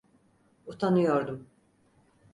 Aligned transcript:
Utanıyordum... 0.65 1.47